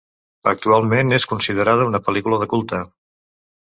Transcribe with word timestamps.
Actualment 0.51 1.19
és 1.19 1.29
considerada 1.35 1.87
una 1.93 2.05
pel·lícula 2.09 2.43
de 2.47 2.53
culte. 2.57 2.85